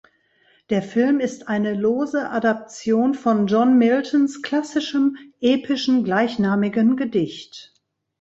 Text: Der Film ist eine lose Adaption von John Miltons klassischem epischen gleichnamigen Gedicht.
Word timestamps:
Der 0.71 0.81
Film 0.81 1.19
ist 1.19 1.47
eine 1.47 1.75
lose 1.75 2.27
Adaption 2.31 3.13
von 3.13 3.45
John 3.45 3.77
Miltons 3.77 4.41
klassischem 4.41 5.15
epischen 5.41 6.03
gleichnamigen 6.03 6.97
Gedicht. 6.97 7.75